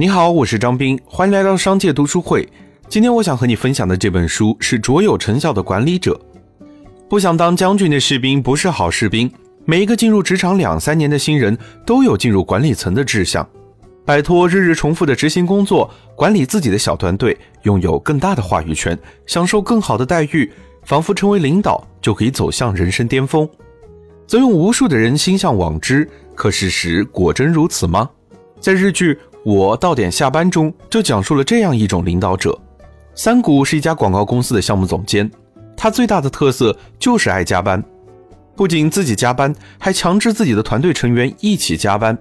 [0.00, 2.48] 你好，我是张斌，欢迎来到商界读书会。
[2.88, 6.18] 今天我想和你分享的这本书是卓有成效的管理者。
[7.06, 9.30] 不想当将军的士兵不是好士兵。
[9.66, 11.54] 每一个进入职场两三年的新人
[11.84, 13.46] 都有进入管理层的志向，
[14.06, 20.50] 摆脱日日重复的执行工作，管理自己的小团队，拥有更大的话语权，享受更好的待遇，
[20.82, 23.46] 仿佛成为领导就可以走向人生巅峰。
[24.26, 28.08] 则有无数的人心向往之，可事实果真如此吗？
[28.60, 29.18] 在日剧。
[29.44, 32.58] 我到点下班中就讲述了这样一种领导者，
[33.14, 35.30] 三谷是一家广告公司的项目总监，
[35.76, 37.82] 他最大的特色就是爱加班，
[38.54, 42.16] 不仅自己加班，还强制自己的团队成员一起加班，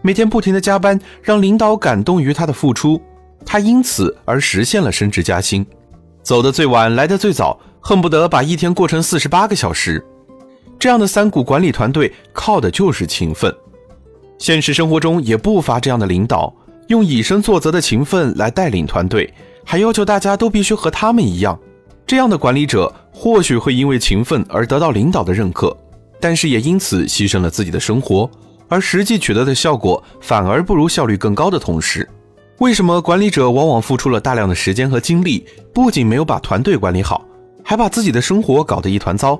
[0.00, 3.00] 每天不停的加班让领导感动于他的付出，
[3.44, 5.66] 他因此而实现了升职加薪，
[6.22, 10.02] 走得最晚来得最早，恨不得把一天过成四十八个小时，
[10.78, 13.54] 这样的三谷管理团队靠的就是勤奋。
[14.38, 16.54] 现实生活中也不乏这样的领导，
[16.86, 19.32] 用以身作则的勤奋来带领团队，
[19.64, 21.58] 还要求大家都必须和他们一样。
[22.06, 25.76] 这样的管理者或许会因为勤奋而得到领导的认可，
[26.20, 28.30] 但是也因此牺牲了自己的生活，
[28.68, 32.08] 而实际取得的效果反而不如效率更高的同事。
[32.58, 35.44] 为什么管理者往往付出了大量的时间和精力，
[35.74, 37.24] 不仅没有把团队管理好，
[37.62, 39.38] 还把自己的生活搞得一团糟？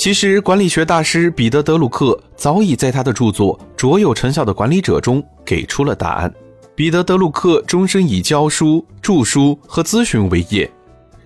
[0.00, 6.34] 其实，管理学大师彼得·德鲁克早已在他的著作《卓有成效的管理者》中给出了答案。
[6.74, 10.70] 彼得·德鲁克终身以教书、著书和咨询为业，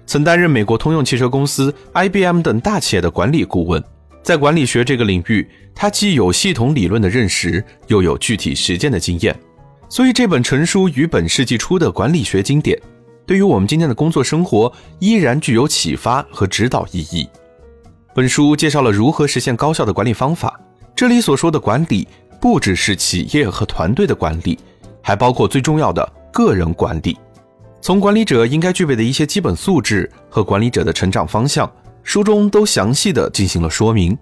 [0.07, 3.81] 曾担任美国通用汽车公司、IBM 等大企业的管理顾问。
[4.25, 9.39] 在管理学这个领域，他既有系统理论的认识，又有具体实践的经验。
[9.89, 12.77] 所以，这本成书于本世纪初的管理学经典，
[13.25, 17.29] 对于我们今天的工作生活依然具有启发和指导意义。
[18.15, 20.59] 本书介绍了如何实现高效的管理方法。
[20.95, 22.07] 这里所说的管理，
[22.41, 24.57] 不只是企业和团队的管理，
[25.03, 27.19] 还包括最重要的个人管理。
[27.81, 31.69] 从管理者应该具备的一些基本素质和管理者的成长方向，
[32.05, 34.17] 书中都详细的进行了说明。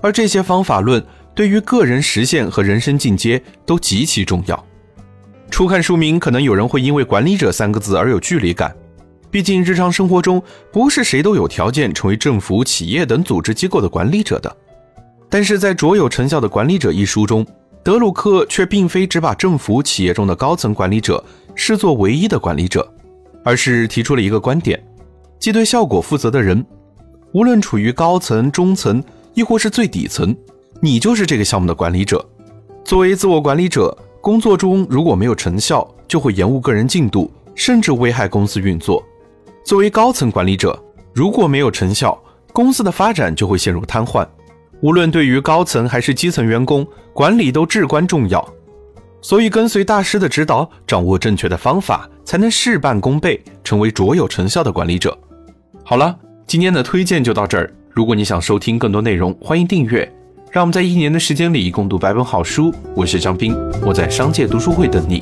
[0.00, 1.04] 而这些方法论
[1.34, 4.64] 对于个人实现和人生进阶都极其重要。
[5.50, 8.72] 初看书名，可能有人会因为“管理者”三个字而有距离感。
[9.30, 10.42] 毕竟，日常生活中
[10.72, 14.56] 不是谁都有条件成为政府、企业等组织机构的管理者的。
[15.28, 17.44] 但是在《卓有成效的管理者》一书中，
[17.82, 21.22] 德鲁克却并非只把政府、企业中的高层管理者
[21.54, 22.88] 视作唯一的管理者，
[23.44, 24.82] 而是提出了一个观点：
[25.38, 26.64] 即对效果负责的人，
[27.32, 29.02] 无论处于高层、中层，
[29.34, 30.34] 亦或是最底层，
[30.80, 32.24] 你就是这个项目的管理者。
[32.84, 39.04] 作为自我管理者，工作中如果没有成效，就会延误个人进度，甚至危害公司运作。
[39.66, 40.80] 作为高层管理者，
[41.12, 42.16] 如果没有成效，
[42.52, 44.24] 公司的发展就会陷入瘫痪。
[44.80, 48.48] 无论对于高层还是基层员工，管理都至关重要。
[49.20, 55.18] 所以，跟随大师的指导，掌握正确的方法，才能事半功倍，成为卓有成效的管理者。
[55.82, 56.16] 好了，
[56.46, 57.68] 今天的推荐就到这儿。
[57.90, 60.08] 如果你想收听更多内容，欢迎订阅。
[60.52, 62.72] 让我们在一年的时间里共读百本好书。
[62.94, 63.52] 我是张斌，
[63.84, 65.20] 我在商界读书会等你。